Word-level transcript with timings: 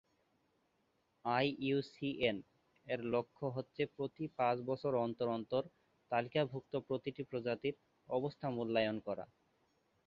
আইইউসিএন-এর 1.25 3.01
লক্ষ্য 3.13 3.45
হচ্ছে 3.55 3.81
প্রতি 3.95 4.23
পাঁচ 4.37 4.57
বছর 4.69 4.91
অন্তর 5.05 5.27
অন্তর 5.29 5.63
তালিকাভুক্ত 6.11 6.73
প্রতিটি 6.87 7.21
প্রজাতির 7.29 7.75
অবস্থা 8.09 8.47
মূল্যায়ন 8.55 8.97
করা। 9.07 9.25